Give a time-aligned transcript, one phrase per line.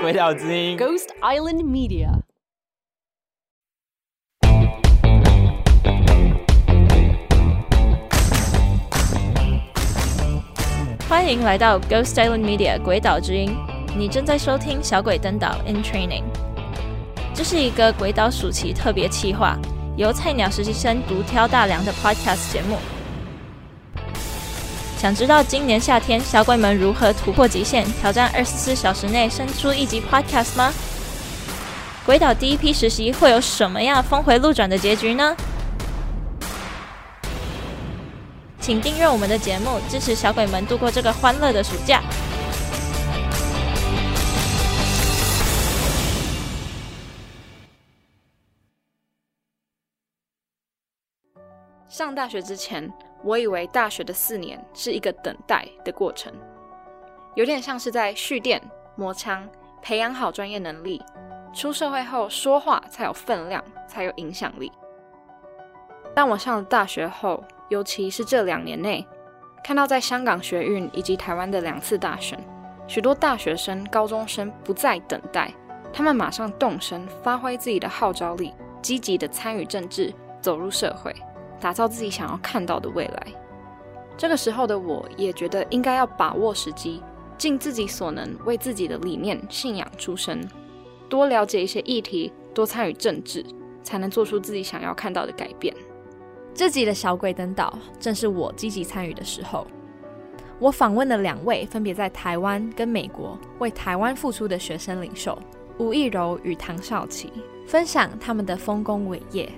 [0.00, 2.08] 鬼岛之音，Ghost Island Media。
[11.08, 13.56] 欢迎来到 Ghost Island Media 鬼岛之音，
[13.96, 16.22] 你正在收听小鬼登岛 In Training，
[17.34, 19.58] 这是一个鬼岛暑期特别企划，
[19.96, 22.76] 由菜鸟实习生独挑大梁的 Podcast 节目。
[25.00, 30.70] 想知道今年夏天小鬼们如何突破极限，挑战二十四小时内生出一集 Podcast 吗？
[32.04, 35.34] 鬼岛第一批实习会有什么样峰回路转的结局呢？
[38.60, 42.02] 请订阅我们的节目，支持小鬼们度过这个欢乐的暑假。
[51.90, 52.88] 上大学之前，
[53.24, 56.32] 我以为大学的四年是一个等待的过程，
[57.34, 58.62] 有点像是在蓄电、
[58.94, 59.44] 磨枪，
[59.82, 61.02] 培养好专业能力，
[61.52, 64.70] 出社会后说话才有分量，才有影响力。
[66.14, 69.04] 但我上了大学后，尤其是这两年内，
[69.64, 72.38] 看到在香港学运以及台湾的两次大选，
[72.86, 75.52] 许多大学生、高中生不再等待，
[75.92, 81.12] 他们马上动身，发挥自己的号召力，积极地参与政治，走入社会。
[81.60, 83.26] 打造自己想要看到的未来。
[84.16, 87.02] 这个时候的我也觉得应该要把握时机，
[87.38, 90.40] 尽自己所能为自己的理念、信仰出声，
[91.08, 93.44] 多了解一些议题，多参与政治，
[93.82, 95.74] 才能做出自己想要看到的改变。
[96.52, 99.66] 这集的小鬼登岛正是我积极参与的时候。
[100.58, 105.38] 我访问了两位分别在台湾跟美国为台湾付出的学生领袖
[105.78, 107.32] 吴弋柔与唐少琪，
[107.66, 109.50] 分享他们的丰功伟业。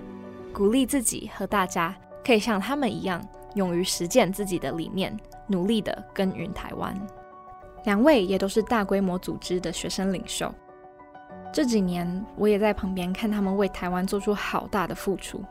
[0.52, 3.20] 鼓励自己和大家可以像他们一样，
[3.54, 6.94] 勇于实践自己的理念，努力地耕耘台湾。
[7.84, 10.52] 两位也都是大规模组织的学生领袖。
[11.52, 15.42] 这几年，我也在旁边看他们为台湾做出好大的付出。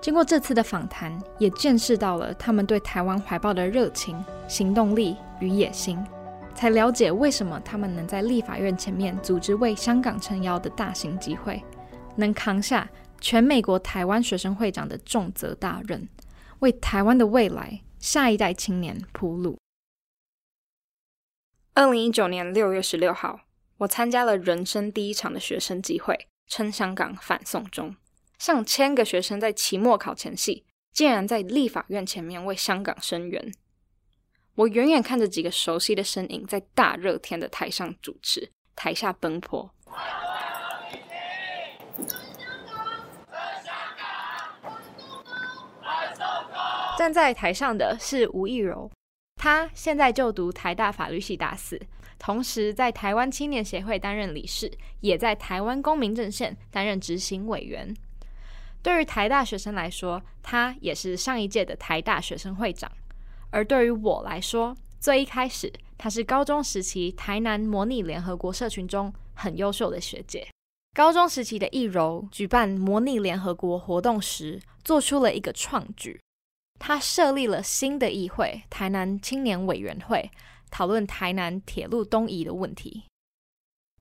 [0.00, 6.02] 经过这次的访谈，也见识到了他们对台湾怀抱的热情、行动力与野心，
[6.54, 11.62] 才了解为什么他们能在立法院前面组织为香港撑腰的大型集会，
[12.16, 12.88] 能扛下。
[13.20, 16.08] 全美国台湾学生会长的重责大任，
[16.60, 19.58] 为台湾的未来、下一代青年铺路。
[21.74, 23.40] 二零一九年六月十六号，
[23.78, 27.94] 我参加了人生第一场的学生集会——撑香港反送中。
[28.38, 33.52] 上千个学生在期末考前夕，竟然在立法院前面为香港声援。
[34.54, 39.74] 我远远看着几个熟悉的身影，在大热天的台上主持，台下奔波。
[47.00, 48.90] 站在台上的是吴弋柔，
[49.36, 51.80] 他现在就读台大法律系大四，
[52.18, 57.96] 同时在台湾青年协会担任理事，也在台湾公民阵线担任执行委员。
[58.82, 62.90] 对于台大学生来说，他也是上一届的台大学生会长；
[63.48, 70.46] 而对于我来说，最一开始他是高中时期台南模拟联合国社群中很优秀的学姐。
[70.94, 76.20] 高中时期的弋柔举办模拟联合国活动时，做出了一个创举。
[76.80, 80.30] 他设立了新的议会——台南青年委员会，
[80.70, 83.04] 讨论台南铁路东移的问题。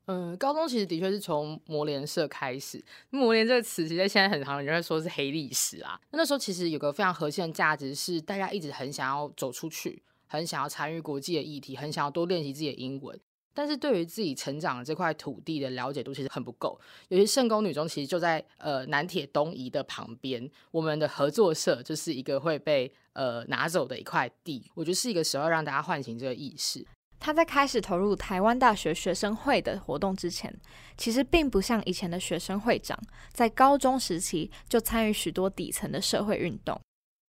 [0.05, 2.83] 嗯，高中其实的确是从模联社开始。
[3.11, 5.99] 模联这个词，其实在现在很常人会说是黑历史啊。
[6.11, 13.19] 那那时候其实有个非常核心的价值，是大家一直很想要走出去，很想要参与国际的议题，很想要多练习自己的英文。
[13.53, 16.79] 但是对于自己成长的这块土地的了解度其实很不够。
[17.09, 24.71] 有些圣功女中其实就在呃南铁东移的旁边，我们的合作社就是一个会被呃拿走的一块地。
[24.75, 26.85] 我觉得是一个时候让大家唤醒这个意识。
[27.21, 30.57] 他在开始投入台湾大学学生会的活动之前，
[30.95, 32.97] 其实并不像以前的学生会长，
[33.33, 36.79] 在高中时期就参与许多底层的社会运动，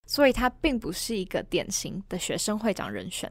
[0.07, 3.29] 所以他并不是一个典型的学生会长人选。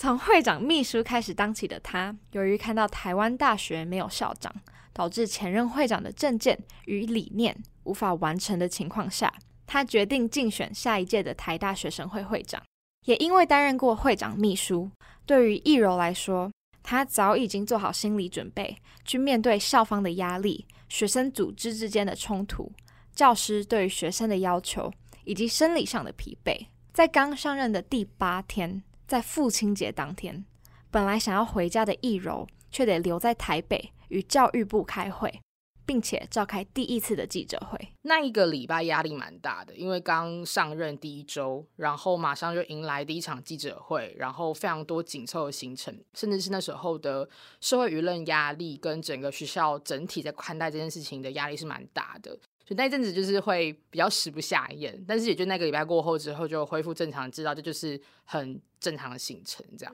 [0.00, 4.50] 从会长秘书开始当起的他，由于看到台湾大学没有校长，
[4.94, 7.54] 导致前任会长的政见与理念
[7.84, 9.30] 无法完成的情况下，
[9.66, 12.62] 他决定竞选下一届的台大学生会会长。
[13.04, 14.90] 也因为担任过会长秘书，
[15.26, 16.50] 对于易柔来说，
[16.82, 22.72] 他早已经做好心理准备，去面对校方的压力、学生组织之间的冲突、
[23.14, 24.90] 教师对于学生的要求，
[25.24, 26.68] 以及生理上的疲惫。
[26.90, 28.82] 在刚上任的第八天。
[29.10, 30.44] 在父亲节当天，
[30.88, 35.40] 本来想要回家的易柔却得留在台北与教育部开会，
[35.84, 37.88] 并且召开第一次的记者会。
[38.02, 47.28] 那一个礼拜压力蛮大的，因为刚上任第一周，然后马上就迎来第一场记者会，然后非常多紧凑的行程，甚至是那时候的
[47.60, 52.38] 社会舆论压力跟整个学校整体在看待这件事情的压力是蛮大的。
[52.70, 59.92] 所以那一阵子就是会比较食不下咽，但是也就那个礼拜过后之后就恢复正常，知道这就是很正常的行程，这样。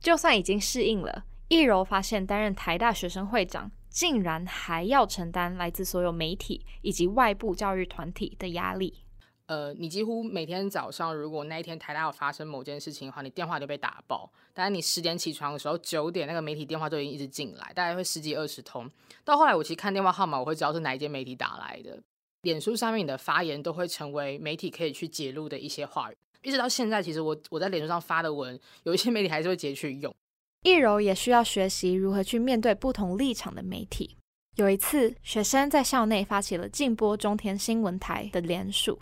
[0.00, 9.04] 就算已经适应了，易柔发现担任台大学生会长，竟然还要承担来自所有媒体以及外部教育团体的压力。
[9.46, 14.30] 呃，你几乎每天早上，如果那一天台大有发生某件事情的话，你电话就被打爆。
[14.52, 18.90] 但是，你十点起床的时候，九点那个媒体电话都已经一直进来，大概会十几二十通。
[19.24, 21.98] 到后来，我其实看电话号码，我会知道是哪一间媒体打来的。
[22.42, 26.16] 脸书上面你的发言都会成为媒体可以去揭露的一些话语。
[26.42, 30.14] 一直到现在，其实我我在脸书上发的文，有一些 媒体还是会截去用。
[30.62, 34.16] 易柔也需要学习如何去面对不同立场的媒体。
[34.56, 38.98] 有一次，学生在校内发起了禁播中天新闻台的联署，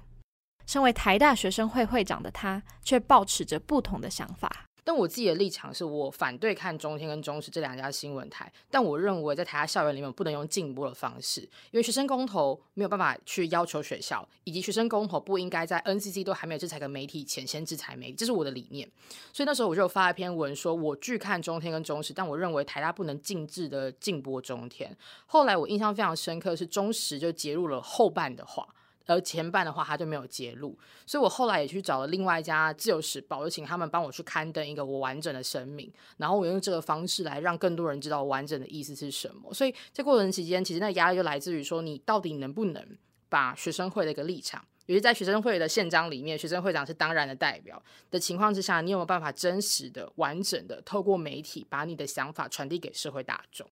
[0.67, 4.66] 身为台大学生会会长的他，却抱持着不同的想法。
[4.87, 18.89] 但我自己的立场是我反对看中天跟中时这两家新闻台，但我认为在台大校园里面不能用禁播的方式，因为学生公投没有办法去要求学校，以及学生公投不应该在 NCC 都还没有制裁的媒体前先制裁媒体，这是我的理念。
[19.33, 24.97] 所以那时候我就有发一篇文说，我拒看中天跟中时，但我认为台大不能禁止的禁播中天。
[25.27, 28.65] 后来我印象非常深刻是中时就截入了后半的话。
[29.07, 30.77] 而前半的话，他就没有揭露，
[31.07, 39.55] 所以我后来也去找了另外一家《自由时报》，就请他们帮我去刊登一个我完整的声明，然后我用这个方式来让更多人知道完整的意思是什么。
[39.55, 42.85] 所以这过程期间，其实那压力就来自于说，你到底能不能
[43.29, 47.81] 把学生会的一个立场，尤其在学生会的宪章里面，学生会长是当然的代表
[48.11, 53.69] 的情况之下，你有没有办法真实的、完整的透过媒体把你的想法传递给社会大众？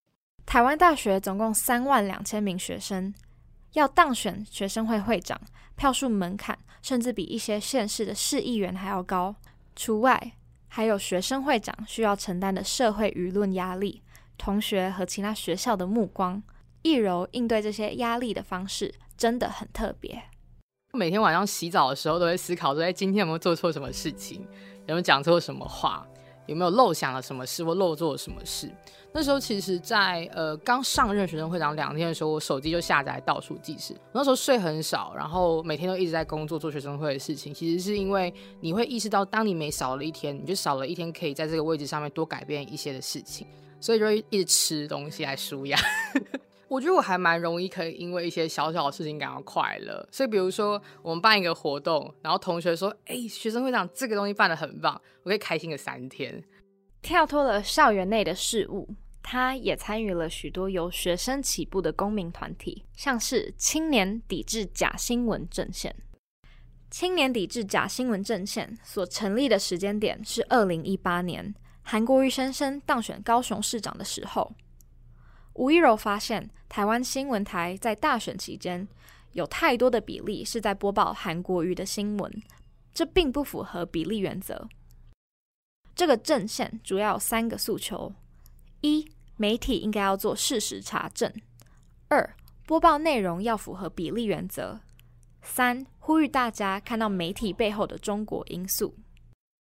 [0.46, 3.12] 台湾大学总共三万两千名学生。
[3.74, 5.40] 要当选学生会会长，
[5.76, 9.36] 票数门槛甚至比一些县市的市议员还要高。
[9.76, 10.32] 除外，
[10.68, 14.02] 还有学生会长需要承担的社会舆论压力、
[14.38, 16.42] 同学和其他学校的目光。
[16.82, 20.24] 易柔应对这些压力的方式真的很特别。
[20.92, 24.42] 每天晚上洗澡的时候，都会思考说：哎，今天有没有做错什么事情？
[24.86, 26.06] 有没有讲错什么话？
[26.46, 28.70] 有没有漏想了什么事或漏做了什么事？
[29.12, 33.94] 那时候其实在，呃刚上任学生会长两天的时候，我手机就下载倒数计时。
[34.12, 37.54] 那时候睡很少，然后每天都一直在工作做学生会的事情。
[37.54, 43.46] 其实是因为你会意识到，当你每少了一天，你就少了一天可以在这个位置上面多改变一些的事情，
[43.80, 45.78] 所以就会一直吃东西来舒压。
[46.74, 56.42] 我觉得我还蛮容易可以因为一些小小的事情感到快乐，所以比如说我们办一个活动，然后同学说：“哎、欸，学生会长这个东西办得很棒，我可以开心个三天。”
[57.00, 58.88] 跳脱了校园内的事务，
[59.22, 65.94] 他也参与了许多由学生起步的公民团体，像是青年抵制假新闻阵线。
[66.90, 74.52] 青年抵制假新闻阵线所成立的时间点是二零一八年，韩国瑜先生当选高雄市长的时候。
[75.54, 78.86] 吴依柔发现，台湾新闻台在大选期间
[79.32, 82.42] 有太多的比例是在播报韩国瑜的新闻，
[82.92, 84.68] 这并不符合比例原则。
[85.94, 88.12] 这个阵线主要有三个诉求：
[88.80, 91.30] 一、媒体应该要做事实查证；
[92.08, 92.34] 二、
[92.66, 94.80] 播报内容要符合比例原则；
[95.42, 98.96] 三、呼吁大家看到媒体背后的中国因素。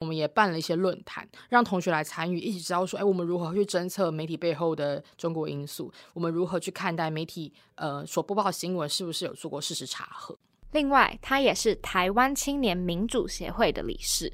[0.02, 5.94] 我们也办了一些论坛，让同学来参与，一起知道说，哎，我们如何去侦测媒体背后的中国因素？
[6.14, 10.36] 我们如何去看待媒体呃所播报的新闻是不是有做过事实查核？
[10.72, 14.34] 另外，他也是台湾青年民主协会的理事。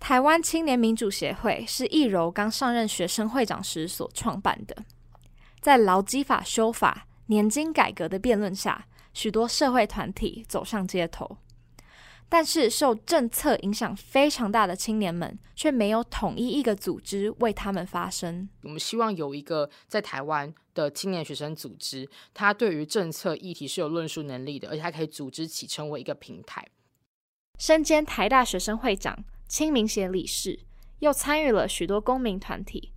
[0.00, 4.74] 台湾青年民主协会是易柔刚上任学生会长时所创办的，
[5.60, 11.36] 在劳基法修法、年金改革的辩论下，许多社会团体走上街头。
[12.28, 18.48] 但是受政策影响非常大的青年们，却没有统一一个组织为他们发声。
[18.62, 26.66] 我们希望有一个在台湾的青年学生组织，他对于政策议题是有论述能力的，而且他可以组织起成为一个平台。
[27.58, 30.58] 身兼台大学生会长、青民协理事，
[30.98, 32.92] 又参与了许多公民团体。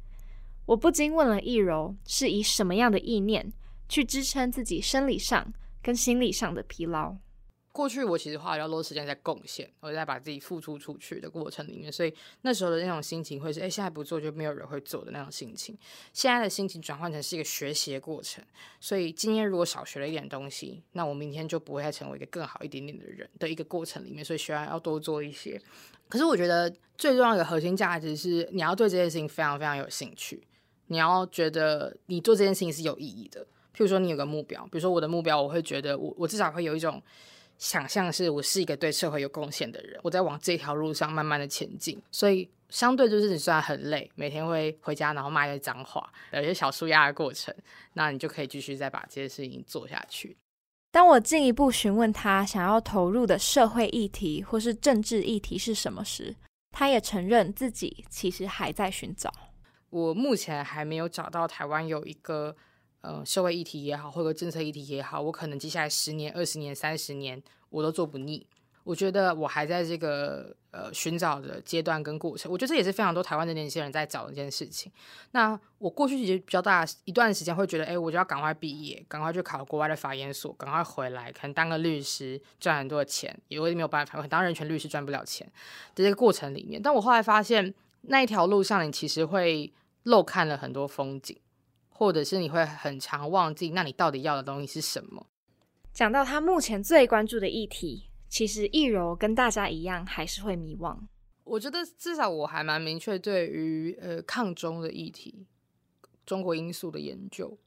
[0.66, 3.54] 我不禁问了易柔，是以什么样的意念
[3.88, 5.54] 去支撑自己生理上
[5.84, 7.18] 跟心理上的疲劳？
[7.78, 15.78] 过去我其实花了比较多时间在贡献，我在把自己付出出去的过程里面，所以那时候的那种心情会是，哎，现在不做就没有人会做的那种心情。
[16.12, 18.44] 现在的心情转换成是一个学习的过程，
[18.80, 25.62] 所以今天如果少学了一点东西，那我明天就不会再成为一个更好一点点的人的一个过程里面，所以需要要多做一些。
[26.10, 30.42] 可是我觉得最重要的核心价值是，你要对这件事情非常非常有兴趣，
[30.88, 33.46] 你要觉得你做这件事情是有意义的。
[33.76, 37.00] 譬如说你有个目标，比如说我的目标，我会觉得我我至少会有一种
[37.58, 42.02] 想象，是我是一个对社会有贡献的人，我在往这条路上慢慢的前进。
[42.12, 47.54] 所以相对就是你虽然很累，每天会回家然后骂一些脏话，有一些小舒压的过程，
[47.94, 50.38] 那你就可以继续再把这些事情做下去。
[50.92, 56.36] 当我进一步询问他想要投入的社会议题或是政治议题是什么时，
[56.72, 59.32] 他也承认自己其实还在寻找。
[59.90, 62.56] 我目前还没有找到台湾有一个
[63.08, 68.46] 呃社会议题也好，或者政策议题也好，我可能接下来十年、二十年、三十年我都做不腻。
[68.84, 74.90] 我觉得我还在这个呃寻找的阶段跟过程，我觉得这也是非常多台湾的年轻人在找的一件事情。
[75.32, 85.46] 那我过去也比较大一段时间会觉得，哎，我就要赶快毕业，赶快去考国外的法研所，赶快回来，可能当个律师赚很多的钱，也为没有办法，当人权律师赚不了钱
[85.94, 86.82] 的这个过程里面。
[86.82, 87.74] 但我后来发现，
[88.04, 89.74] 那一条路上你其实会
[90.04, 91.38] 漏看了很多风景，
[91.98, 95.26] 或者是你会很常忘记，那你到底要的东西是什么？
[95.92, 98.04] 讲到他目前最关注的议题。
[98.30, 100.96] 其实易柔跟大家一样，还是会迷惘。
[101.46, 105.48] 我觉得至少我还蛮明确，对于呃抗中的议题、
[106.26, 107.58] 中国因素的研究、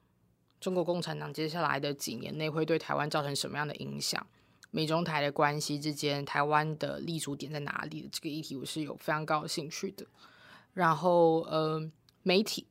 [0.61, 4.25] 中国共产党接下来的几年内会对台湾造成什么样的影响、
[4.71, 10.07] 美中台的关系之间，台湾的立足点在哪里的这个议题，我是有非常高的兴趣的。
[10.75, 11.91] 然后呃，
[12.23, 12.67] 媒体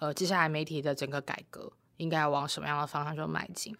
[0.00, 3.74] 呃，接下来媒体的整个改革应该往什么样的方向去迈进？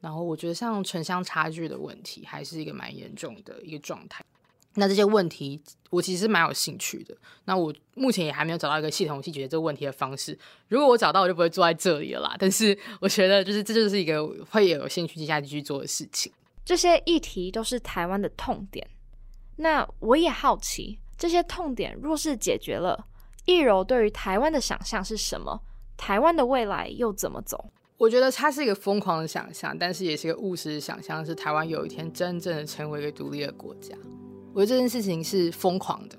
[0.00, 4.24] 然后我觉得像城乡差距的问题还是一个蛮严重的一个状态。
[4.74, 7.16] 那这些问题我其实蛮有兴趣的。
[7.44, 10.36] 那我目前也还没有找到一个系统去解决这个问题的方式。
[10.68, 12.36] 如果我找到，我就不会坐在这里了啦。
[12.38, 16.32] 但是我觉得，就是这就是一个会有兴趣接下来继续做的事情。
[16.64, 18.86] 这些议题都是台湾的痛点。
[19.56, 23.06] 那我也好奇，这些痛点若是解决了，
[23.44, 25.60] 易柔对于台湾的想象是什么？
[25.96, 27.70] 台湾的未来又怎么走？
[27.96, 33.96] 我觉得它是一个疯狂的想象，但是也是一个务实的想象，是台湾有一天真正的成为一个独立的国家。
[34.52, 36.16] 我觉得这件事情是疯狂的，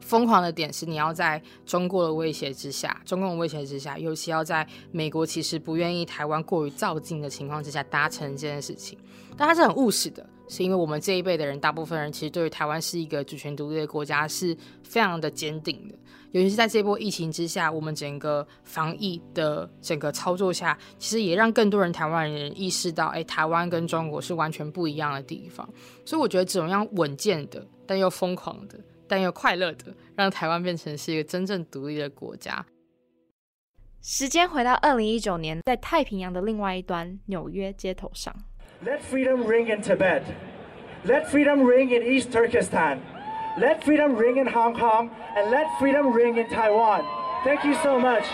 [0.00, 8.98] 疯狂的点是你要在中国的威胁之下，中共的威胁之下，尤其要在美国其实不愿意台湾过于造进的情况之下达成这件事情。
[9.36, 15.94] 但它是很务实的，是因为我们这一辈的人，大部分人其实对于台湾是一个主权独立的国家是非常的坚定的。
[16.32, 25.68] 尤其是在这波疫情之下，我们整个防疫的整个操作下，其实也让更多人台湾人意识到，哎，台湾跟中国是完全不一样的地方。
[26.04, 32.64] 所以我觉得，怎么样稳健的，但又疯狂的，但又快乐的，让台湾变成是一个真正独立的国家。
[34.00, 38.34] 时间回到二零一九年，在太平洋的另外一端，纽约街头上。
[38.84, 40.22] Let freedom ring in Tibet.
[41.04, 43.00] Let freedom ring in East Turkestan.
[43.58, 47.02] Let freedom ring in Hong Kong and let freedom ring in Taiwan.
[47.44, 48.24] Thank you so much.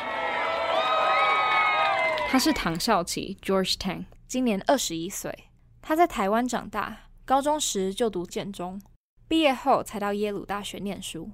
[2.28, 5.48] 他是唐少奇 George Tang，今年二十一岁。
[5.80, 8.80] 他在台湾长大，高中时就读建中，
[9.26, 11.30] 毕业后才到耶鲁大学念书。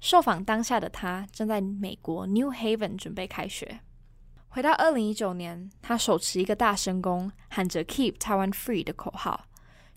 [0.00, 3.80] 受访当下的他正在美国 New Haven 准备开学。
[4.48, 9.47] 回到二零一九年，他手持一个大声公，喊着 “Keep Taiwan Free” 的口号。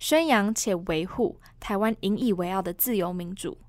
[0.01, 3.60] 宣扬且维护台湾引以为傲的自由民主，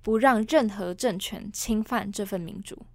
[0.00, 2.86] 不让任何政权侵犯这份民主。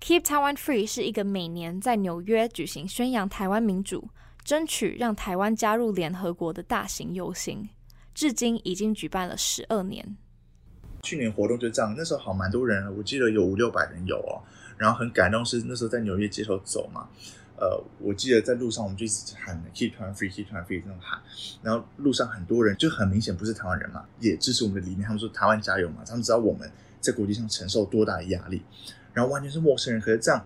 [0.00, 4.08] Keep Taiwan Free 是一个每年在纽约举行宣扬台湾民主、
[4.42, 7.68] 争取让台湾加入联合国的大型游行，
[8.14, 10.16] 至今已经举办了十二年。
[11.02, 14.40] 去年活动就这样，那时候好蛮多人，我记得有五六百人有哦，
[14.78, 17.06] 然后很感动，是那时候在纽约街头走嘛。
[17.56, 21.20] 呃，我记得在路上，我们就一直喊 “Keep Taiwan Free, Keep t r n Free” 这种喊，
[21.62, 25.02] 然后路上很多人就很明显不是台湾人嘛，也支持我们的理念。
[25.02, 26.68] 他们说“台湾加油”嘛，他们知道我们
[27.00, 28.60] 在国际上承受多大的压力，
[29.12, 30.44] 然后完全是陌生人，可是这样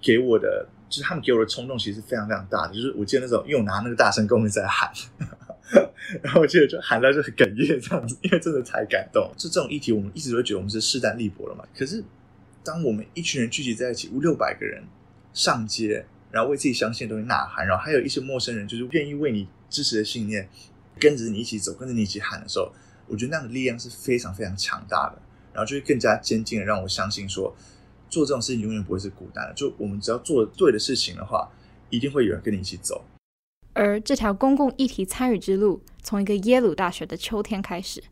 [0.00, 2.74] 给我的，就是他们给我的冲动其实是非常非常大的。
[2.74, 4.90] 就是我记得那时候，因为我拿那个大声公在喊，
[6.22, 9.30] 然后我记得就喊到就很哽咽这样子，因为真的太感动。
[9.36, 11.64] 就这种议题，我们一直都觉得我们是势单力薄了嘛。
[11.76, 12.02] 可是
[12.64, 14.82] 当我们一群人聚集在一起，五六百个人
[15.32, 16.04] 上街。
[16.30, 20.48] 然后为自己相信的东西呐喊，然后还有一些陌生人，就是愿意为你支持的信念，
[20.98, 22.72] 跟着你一起走，跟着你一起喊的时候，
[23.06, 25.22] 我觉得那样的力量是非常非常强大的。
[25.50, 27.52] 然后就会更加坚定的让我相信说，
[28.08, 29.54] 做这种事情永远不会是孤单的。
[29.54, 31.50] 就我们只要做对的事情的话，
[31.90, 33.04] 一定会有人跟你一起走。
[33.72, 38.04] 而这条公共议题参与之路，从一个耶鲁大学的秋天开始，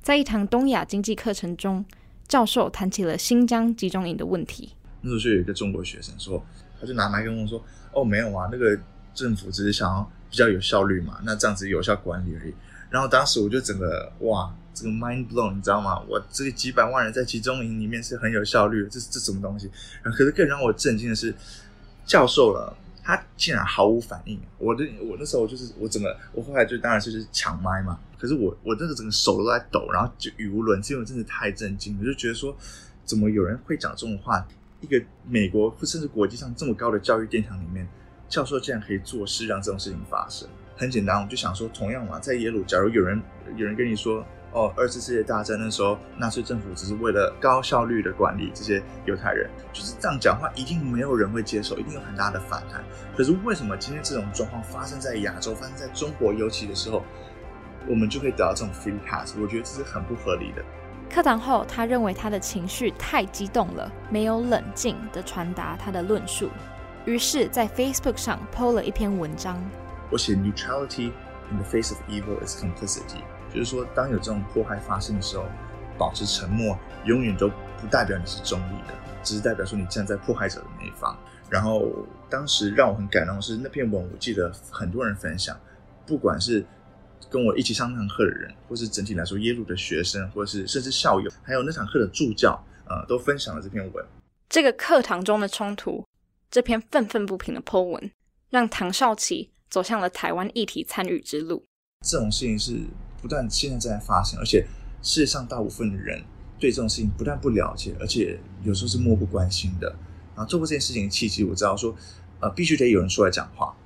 [0.00, 1.84] 在一堂东亚经济课程中，
[2.26, 4.74] 教授谈起了新疆集中营的问题。
[5.02, 6.42] 那时候就有一个中国学生说。
[6.80, 8.78] 他就拿麦克风说：“哦，没有啊，那个
[9.14, 12.54] 政府只是想要比较有效率嘛，那这样子有效管理而已。”
[12.90, 16.00] 然后当时我就整个哇，这个 mind blown，你知道吗？
[16.08, 19.70] 我这个几百万人在集中营里面是很有效率，这这什么东西？
[20.02, 21.34] 然后可是更让我震惊的是，
[22.06, 24.40] 教授了，他竟然毫无反应。
[24.56, 32.56] 我的我那时候就是我整个我后来就当然是就是抢麦嘛，可是我我那个整个手都在抖，然后就语无伦次，因为真的太震惊了，就觉得说
[33.04, 34.46] 怎么有人会讲这种话？
[34.80, 37.86] 一个美国甚至国际上这么高的教育殿堂里面，
[38.28, 40.48] 教授竟然可以做事让这种事情发生。
[40.76, 43.20] 很简单，我就想说，同样嘛，在耶鲁，假如有人
[43.56, 44.24] 有人跟你说。
[44.50, 52.82] 哦，二次世界大战那时候，纳粹政府只是为了高效率的管理这些犹太人，就是这样讲话，一定没有人会接受，一定有很大的反弹。
[53.14, 57.04] 可是为什么今天这种状况发生在亚洲，发生在中国尤其的时候，
[57.86, 59.36] 我们就可以得到这种 free pass？
[59.38, 60.64] 我觉得这是很不合理的。
[61.08, 66.50] 课堂后，他认为他的情绪太激动了，没有冷静地传达他的论述，
[67.06, 69.58] 于是，在 Facebook 上 PO 了一篇文章。
[70.10, 71.10] 我写 Neutrality
[71.50, 73.22] in the face of evil is complicity。
[73.52, 75.44] 就是说，当有这种迫害发生的时候，
[75.96, 81.16] 保持沉默，永远都不代表你是中立的，只是代表说你站在迫害者的那一方。
[81.48, 81.88] 然后，
[82.28, 85.56] 当时让我很感动的是那篇文，我记得很多人分享，
[86.06, 86.64] 不管是
[87.30, 94.04] 跟我一起上那堂课的人，或是整体来说耶鲁的学生，或是甚至校友，还有那堂课的助教，呃，都分享了这篇文。
[94.48, 96.04] 这个课堂中的冲突，
[96.50, 98.10] 这篇愤愤不平的 po 文，
[98.50, 101.64] 让唐少奇走向了台湾议题参与之路。
[102.06, 102.80] 这种事情是。
[103.20, 104.64] 不断现在正在发生，而且
[105.02, 106.22] 世界上大部分的人
[106.56, 109.88] 对这种事情不但不了解，而且有时候是漠不关心的。
[110.36, 111.92] 然后做过这件事情的契机，我知道说，
[112.38, 113.76] 呃，必须得有人出来讲话，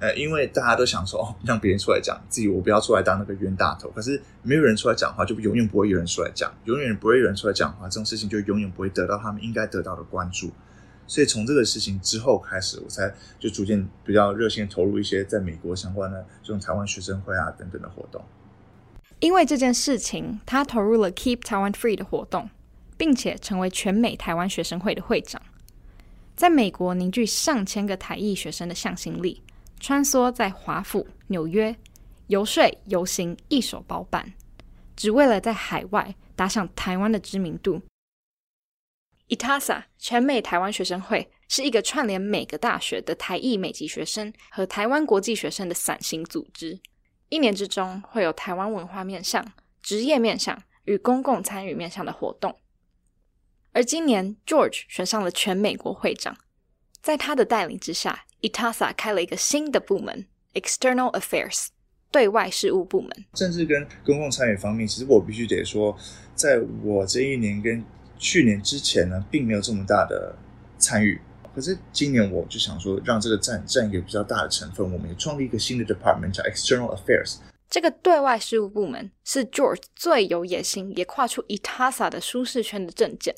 [0.00, 3.90] 呃，因为大家都想说，哦，让别人出来讲，自己我不要出来当那个冤大头。
[3.90, 10.50] 可是没有人出来讲话，就永远不会有人出来讲，永远不会有人出来讲话，这种事情就永远不会得到他们应该得到的关注。
[11.06, 18.24] 所以从这个事情之后开始，我才就逐渐比较热心投入一些在美国相关的这种台湾学生会啊等等的活动。
[19.18, 22.48] 因为这件事情，他投入了 Keep Taiwan Free 的活动，
[22.96, 25.42] 并且成为全美台湾学生会的会长，
[26.34, 29.42] 在美国凝聚上千个台裔学生的向心力，
[29.80, 31.74] 穿梭在华府、纽约，
[32.26, 34.34] 游说、游行一手包办，
[34.94, 37.80] 只为了在海外打响台湾的知名度。
[39.28, 46.80] ITASA 全美台湾学生会是一个串联每个大学的台裔美籍学生和台湾国际学生的伞形组织。
[47.30, 52.58] 一年之中会有台湾文化面向、职业面向与公共参与面向的活动，
[53.72, 56.36] 而今年 George 选上了全美国会长，
[57.00, 61.68] 在他的带领之下，ITASA 开了一个新的部门 External Affairs
[62.10, 63.10] 对外事务部门。
[63.34, 65.96] 政治跟公共参与方面，其实我必须得说，
[66.34, 67.84] 在我这一年跟
[68.18, 70.34] 去年之前呢，并没有这么大的
[70.78, 71.20] 参与。
[71.54, 77.38] 可是今年我就想说，让这个占占一个比较大的成分，我们也创立一个新的 department 叫 External Affairs。
[77.68, 83.34] 这个对外事务部门是 George 最有野心，也跨出 ITASA 的舒适圈的政见，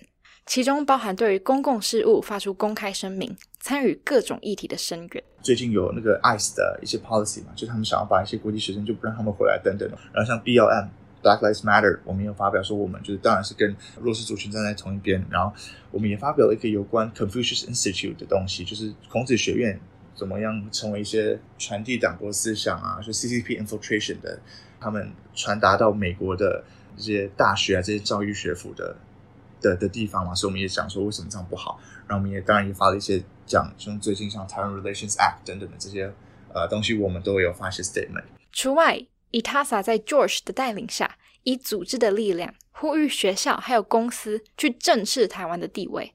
[0.46, 5.24] 其中包含对于公共事务发出公开声明、参与各种议题的声援。
[5.42, 9.88] 最近有那个 ICE 的一些 policy 嘛，就他们想要把一些国际学生就不让他们回来等等。
[10.12, 10.88] 然后像 BLM。
[11.22, 15.24] Black Lives Matter，我们有发表说，我们就是当然是跟弱势族群站在同一边。
[15.30, 15.54] 然后，
[15.92, 19.78] 我们也发表了一个有关 Confucius Institute 的东西，就是孔子学院
[20.16, 24.36] 怎么样成为一些传递党国思想啊，就 CCP infiltration 的，
[24.80, 26.64] 他们传达到美国的
[26.96, 28.96] 这些大学啊，这些教育学府的
[29.62, 30.34] 的的地方嘛。
[30.34, 31.80] 所以，我们也讲说为什么这样不好。
[32.06, 36.12] 然后，我们也当然也发了一些讲，像最近像 Taiwan Relations Act 等等的这些
[36.52, 38.24] 呃东西，我们都有发一些 statement。
[38.52, 39.06] 除外。
[39.32, 46.12] ITASA 在 George 的带领下，以组织的力量呼吁学校还有公司去正视台湾的地位。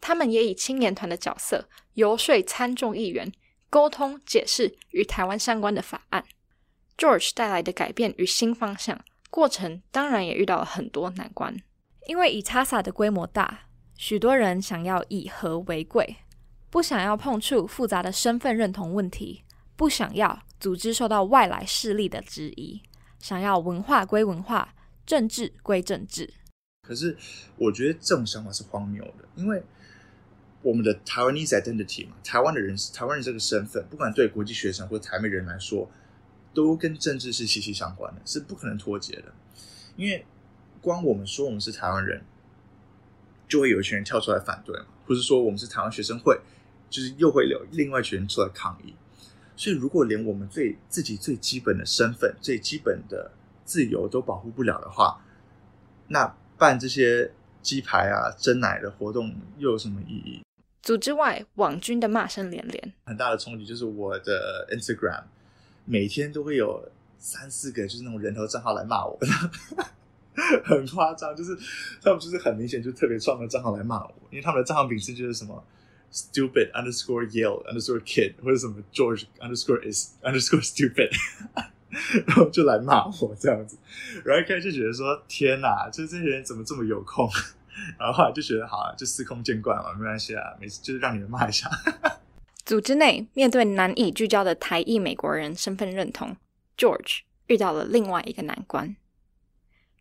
[0.00, 3.32] 他们也以青年团的角色游说参众议员，
[3.68, 6.24] 沟通解释与台湾相关的法案。
[6.96, 11.56] George 带来的改变与新方向过程，当然也遇到了很多难关。
[12.06, 16.16] 因为 ITASA 的规模大，许多人想要以和为贵，
[16.68, 19.44] 不想要碰触复杂的身份认同问题，
[19.76, 20.42] 不想要。
[20.58, 22.80] 组织受到外来势力的质疑，
[23.18, 26.32] 想要文化归文化，政治归政治。
[26.86, 27.16] 可是，
[27.56, 29.60] 我觉得这种想法是荒谬的，因为
[30.62, 35.90] 我们的 Taiwanese identity 嘛，台湾的人，台湾人这个身份，不管对国际学生或台美人来说，
[36.54, 39.32] 都跟政治是息息相关的，是不可能脱节的。
[39.96, 40.24] 因为
[40.82, 42.22] 光我们说我们是台湾人，
[43.48, 46.38] 就会有一群人跳出来反对嘛，或是说我们是台湾学生会，
[46.90, 48.94] 就是又会有另外一群人出来抗议。
[49.56, 53.30] 所以，如果连我们最自己最基本的身份、最基本的
[53.64, 55.22] 自由都保护不了的话，
[56.08, 60.42] 那办这些鸡排啊、蒸奶的活动又有什么意义？
[60.80, 62.92] 组织外，网军的骂声连连。
[63.04, 65.22] 很大的冲击就是我的 Instagram
[65.84, 69.16] 每天都会有三四个就是那种人头账号来骂我，
[70.64, 71.56] 很夸张，就是
[72.02, 75.64] 他们就是很明显就特别创个账号来骂我，因为他们的账号名字就是什么。
[76.14, 81.10] stupid underscore Yale underscore kid 或者什么 George underscore is underscore stupid，
[82.26, 83.78] 然后就来骂我这样子，
[84.22, 87.26] 然后一开始就觉得说天哪，就这些人怎么这么有空？
[87.98, 91.66] 然后后来就觉得好啊，就司空见惯了，没关系啊，每次就是让你们骂一下。
[92.66, 96.36] 组织内面对难以聚焦的台裔美国人身份认同
[96.76, 98.94] ，George 遇到了另外一个难关。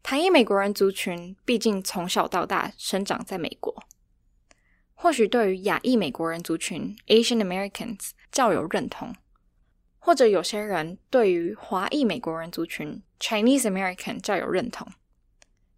[0.03, 3.83] 台裔美国人族群毕竟从小到大生长在美国，
[4.93, 9.15] 或许对于亚裔美国人族群 （Asian Americans） 较有认同，
[9.99, 14.87] 或者有些人对于华裔美国人族群 （Chinese American） 较有认同。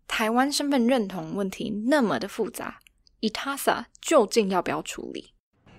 [0.07, 2.79] 台湾身份认同问题那么的复杂
[3.21, 5.33] ，ITASA 究竟要不要处理？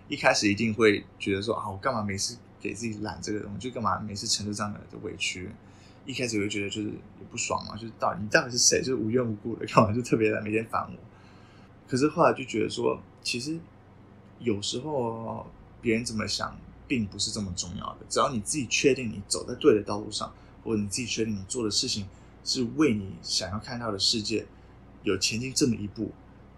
[0.08, 5.50] 一开始一定会觉得说啊，我干嘛每次给自己揽这个东西，就干嘛每次承受这样的委屈？
[6.06, 8.80] 一开始会觉得就是也不爽嘛，就是到底你到底是谁？
[8.80, 10.98] 就是无缘无故的 干嘛就特别来每天烦我？
[11.88, 13.58] 可是后来就觉得说，其实
[14.38, 15.46] 有时候
[15.80, 22.06] 别人怎么想并不是这么重要的，只要你自己确定你走在对的道路上，或者你自己确定你做的事情
[22.44, 24.46] 是为你想要看到的世界
[25.02, 26.12] 有前进这么一步，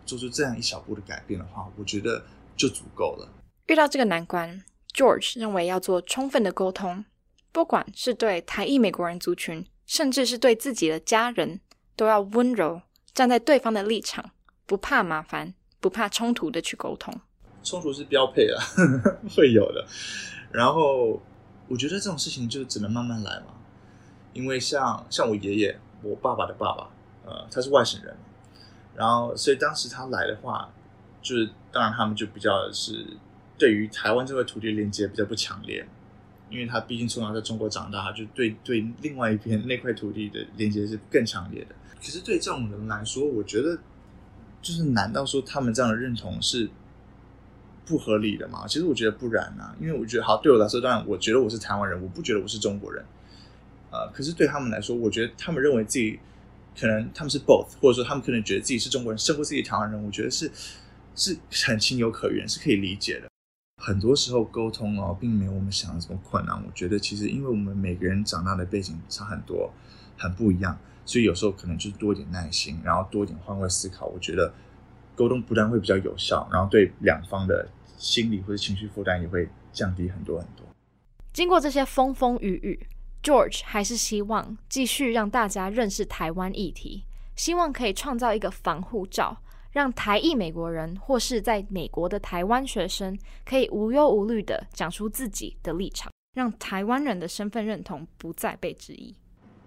[0.05, 2.25] 做出这样一小步的改变的话，我觉得
[2.57, 3.29] 就足够了。
[3.67, 4.63] 遇到这个难关
[4.95, 7.05] ，George 认为要做充分的沟通。
[7.57, 11.59] 不管是对台裔美国人族群，甚至是对自己的家人，
[11.97, 12.83] 都要温柔
[13.15, 14.33] 站在对方的立场，
[14.67, 17.19] 不怕麻烦，不怕冲突的去沟通。
[17.65, 18.63] 冲突是标配啊，
[19.35, 19.87] 会有的。
[20.53, 21.19] 然后
[21.67, 23.55] 我觉得这种事情就只能慢慢来嘛，
[24.35, 26.91] 因为像像我爷爷，我爸爸的爸爸，
[27.25, 28.15] 呃，他是外省人，
[28.95, 30.71] 然后所以当时他来的话，
[31.23, 33.17] 就是当然他们就比较是
[33.57, 35.89] 对于台湾这块土地连接比较不强烈。
[36.49, 41.75] 因为他毕竟从小在中国长大，就对对另外一边那块土地的连接是更强烈的。
[41.97, 43.77] 可是对这种人来说，我觉得
[44.63, 46.69] 就是难道说他们这样的认同是
[47.85, 48.65] 不合理的吗？
[48.69, 53.05] 其实我觉得不然啊，因为我觉得好，对我来说，当然我觉得我是台湾人，我不觉得我是中国人。
[53.91, 56.19] 呃，可是对他们来说，我觉得他们认为自己
[56.79, 60.51] 可能他们是 both，或者说他们可能觉得自己是中国人，胜过自己台湾人，我觉得是
[61.15, 63.29] 是很情有可原，是可以理解的。
[63.87, 66.61] 很多时候沟通哦，并没有我们想的这么困难。
[66.67, 69.73] 我觉得其实因为我们每个人长大的背景差很多，
[70.19, 74.07] 很不一样，所以有时候可能就多一点耐心，然后多一点换位思考。
[74.07, 74.53] 我觉得
[75.15, 80.67] 沟通不但会比较有效，然后对两方的心理或者情绪负担也会降低很多很多。
[81.33, 82.89] 经过这些风风雨雨
[83.23, 87.05] ，George 还是希望继续让大家认识台湾议题，
[87.37, 89.43] 希望可以创造一个防护罩。
[89.77, 99.15] 让台裔美国人或是在美国的台湾学生可以无忧无虑地讲出自己的立场，让台湾人的身份认同不再被质疑。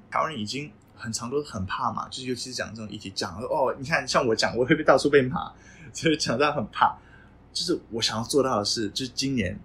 [0.10, 5.54] 台湾人已经很常都很怕嘛，就是尤其是讲这种议题，讲哦，你看像我讲，我会被到处被骂，
[5.94, 6.98] 所以讲到很怕。
[7.54, 9.60] 就是我想要做到的是，就是今年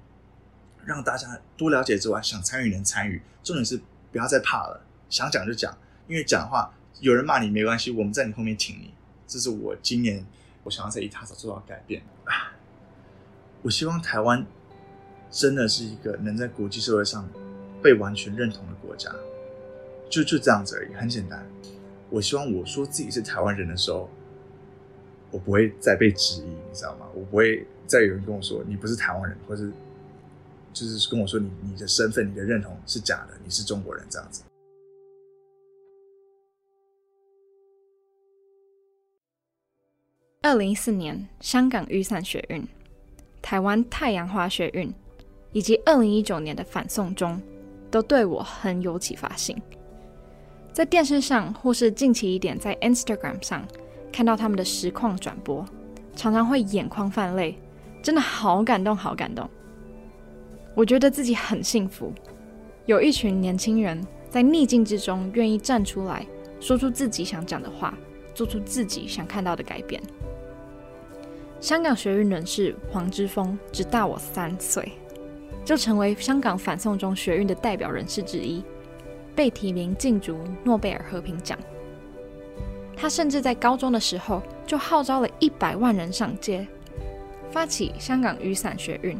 [0.84, 3.80] 让大家多了解之外，想参与能参与，重点是
[4.12, 5.74] 不要再怕了，想讲就讲，
[6.06, 8.92] 因为讲的话有人骂你没关系，我们在你后面挺你。
[9.26, 10.24] 这是我今年
[10.62, 12.02] 我想要在一大早做到改变。
[13.62, 14.46] 我希望台湾
[15.30, 17.28] 真的是一个能在国际社会上
[17.82, 19.10] 被完全认同的国家，
[20.10, 21.46] 就就这样子而已，很简单。
[22.10, 24.08] 我希望我说自己是台湾人的时候，
[25.30, 27.06] 我不会再被质疑，你知道吗？
[27.14, 29.72] 我不会再有人跟我说你不是台湾人，或是
[30.72, 34.42] 就是跟我说你你的身份、你的认同是假的，你是中国人这样子。
[40.44, 42.62] 二零一四年香港雨伞学运、
[43.40, 44.92] 台湾太阳花学运，
[45.52, 47.40] 以及二零一九年的反送中，
[47.90, 49.56] 都对我很有启发性。
[50.70, 53.66] 在电视上，或是近期一点在 Instagram 上
[54.12, 55.64] 看到他们的实况转播，
[56.14, 57.56] 常常会眼眶泛泪，
[58.02, 59.48] 真的好感动，好感动。
[60.74, 62.12] 我觉得自己很幸福，
[62.84, 66.26] 有一群年轻人在逆境之中愿意站出来，
[66.60, 67.96] 说出自己想讲的话，
[68.34, 70.02] 做出自己想看到的改变。
[71.64, 74.86] 香港学运人士黄之锋只大我三岁，
[75.64, 78.62] 就成为香港反送中学运的代表人士之一，
[79.34, 81.58] 被提名竞逐诺贝尔和平奖。
[82.94, 86.66] 他甚至在高中的时候就号召了一百万人上街，
[87.50, 89.18] 发起香港雨伞学运，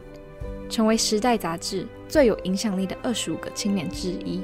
[0.68, 4.42] 成为《时代》杂志最有影响力的二十五个青年之一。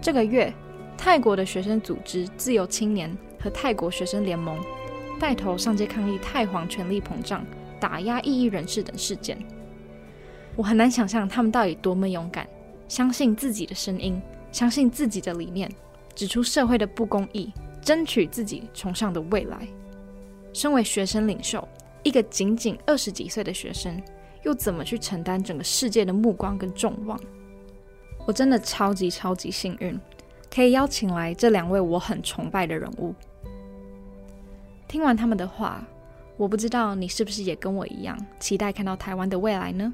[0.00, 0.50] 这个月，
[0.96, 4.58] 泰国的学生组织自由青年和泰国学生联盟。
[5.18, 7.44] 带头上街抗议泰皇权力膨胀、
[7.80, 9.38] 打压异议人士等事件，
[10.56, 12.46] 我很难想象他们到底多么勇敢，
[12.88, 14.20] 相信自己的声音，
[14.52, 15.70] 相信自己的理念，
[16.14, 19.66] 指出社会的不公义，争取自己崇尚的未来。
[20.52, 21.66] 身为学生领袖，
[22.02, 24.00] 一个仅仅二十几岁的学生，
[24.42, 27.18] 又怎么去承担整个世界的目光跟众望？
[28.26, 29.98] 我真的超级超级幸运，
[30.54, 33.14] 可以邀请来这两位我很崇拜的人物。
[34.86, 35.84] 听完他们的话，
[36.36, 39.92] 我不知道你是不是也跟我一样，期待看到台湾的未来呢？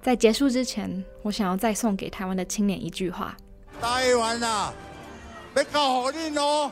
[0.00, 3.36] 在结束之前，我想要再送给台湾的青年一句话：
[3.80, 4.72] 台湾啊，
[5.54, 6.70] 要搞好运哦！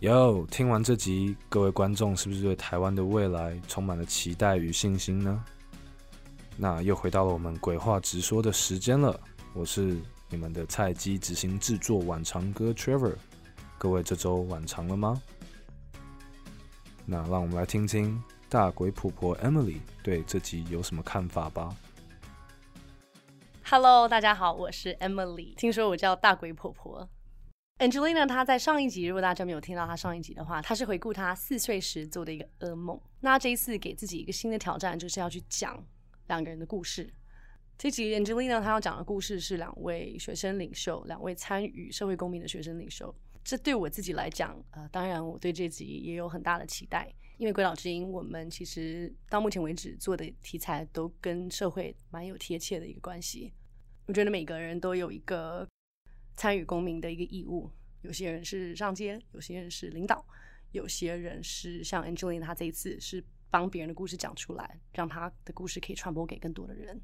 [0.00, 5.44] 哟，听完这集，各位观众是不是对台湾的未来充满了期待与信心呢？
[6.56, 9.18] 那又回到了我们鬼话直说的时间了。
[9.54, 9.96] 我是
[10.32, 13.16] 你们的菜鸡执行制作晚长哥 Trevor。
[13.76, 15.20] 各位这周晚长了吗？
[17.04, 18.18] 那让我们来听听
[18.48, 21.76] 大鬼婆婆 Emily 对这集有什么看法吧。
[23.62, 25.54] Hello，大家好，我是 Emily。
[25.54, 27.06] 听说我叫大鬼婆婆。
[27.80, 32.98] Angelina，她在上一集，如果大家没有听到她上一集的话，她是回顾她四岁时做的一个噩梦。
[33.20, 35.84] 那这一次给自己一个新的挑战，就是要去讲
[36.28, 37.12] 两个人的故事。
[37.82, 43.12] 这集 Angelina 她要讲的故事是两位学生领袖，两位参与社会公民的学生领袖。
[43.42, 53.52] 这对我自己来讲，呃，当然我对这集也有很大的期待，因为《鬼岛之音》我们其实到目前为止做的题材都跟社会蛮有贴切的一个关系。
[54.06, 55.66] 我觉得每个人都有一个。
[56.36, 57.68] 参与公民的一个义务，
[58.02, 60.24] 有些人是上街，有些人是领导，
[60.70, 67.00] 有些人是像 Angelina，她这一次是帮别人的故事讲出来，让他的故事可以传播给更多的人。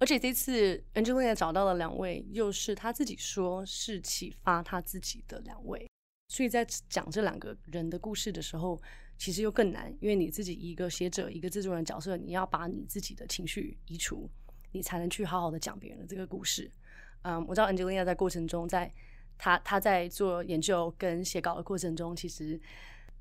[0.00, 5.86] 而且这次 Angelina 找到了两位，又是他自己说是启发他自己的两位，
[6.28, 8.80] 所以在讲这两个人的故事的时候，
[9.18, 14.26] 其实又更难，因为你自己一个写者，一个制作人角色，你要把你自己的情绪移除，
[14.72, 16.72] 你才能去好好的讲别人的这个故事。
[17.20, 18.94] 嗯我知道 Angelina 在过程中在，在
[19.36, 22.58] 他他在做研究跟写稿的过程中，其实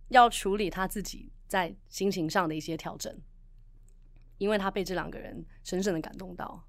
[0.07, 3.13] 要处理他自己在心情上的一些调整，
[4.37, 6.65] 因为他被这两个人深深的感动到。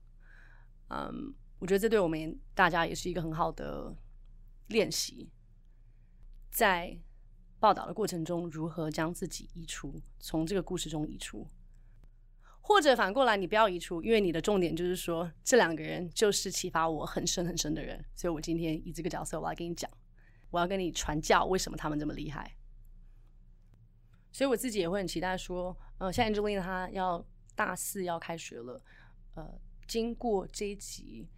[0.90, 3.96] 嗯、我觉得这对我们大家也是一个很好的
[4.68, 5.30] 练习，
[6.50, 6.98] 在
[7.58, 11.46] 报道的过程中如何将自己移出，从这个故事中移出。
[12.62, 19.90] 或者反过来，你不要移出，因为你的重点就是说，这两个人就是启发我很深很深的人，所以我今天以这个角色，我来跟你讲，
[20.50, 22.56] 我要跟你传教，为什么他们这么厉害。
[24.30, 27.26] 所以我自己也会很期待说，呃，像 Angelina 她要
[27.56, 28.80] 大四要开学了，
[29.34, 31.28] 呃，经过这一集，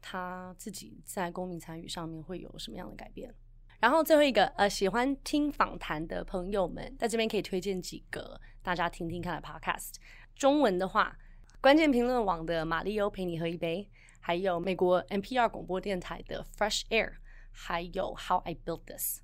[0.00, 3.34] 他自己在公民参与上面会有什么样的改变？
[3.78, 9.96] 然后最后一个，呃，喜欢听访谈的朋友们，在这边可以推荐几个大家听听看的 Podcast。
[10.34, 11.14] 中文的话，
[11.60, 17.12] 关键评论网的玛丽欧陪你喝一杯，还有美国 NPR 广播电台的 Fresh Air，
[17.52, 19.20] 还有 How I Built This，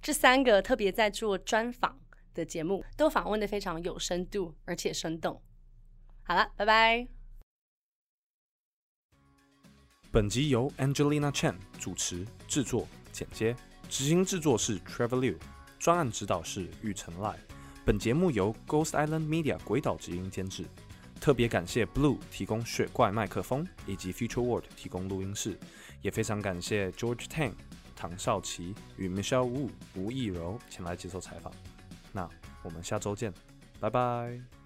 [0.00, 1.98] 这三个特别在做专访
[2.32, 5.42] 的节目，都访问得非常有深度，而且生动。
[6.22, 7.19] 好了，拜拜。
[10.12, 13.54] 本集由 Angelina Chen 主持、制作、剪接，
[13.88, 15.36] 执行制作是 Trevor Liu，
[15.78, 17.38] 专案指导是玉成赖。
[17.84, 20.64] 本节目由 Ghost Island Media 鬼岛之音监制，
[21.20, 25.56] 特别感谢 Blue 提供雪怪麦克风，以及 Future World 提供录音室，
[26.02, 27.52] 也非常感谢 George Tang、
[27.94, 31.52] 唐少奇与 Michelle Wu 吴亦柔前来接受采访。
[32.10, 32.28] 那
[32.64, 33.32] 我们下周见，
[33.78, 34.59] 拜拜。